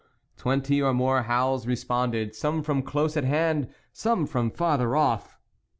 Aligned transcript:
Twenty 0.35 0.81
or 0.81 0.95
more 0.95 1.21
howls 1.21 1.67
responded, 1.67 2.33
some 2.33 2.63
from 2.63 2.81
close 2.81 3.15
at 3.15 3.23
hand, 3.23 3.67
some 3.93 4.25
from 4.25 4.49
farther 4.49 4.95
off. 4.95 5.37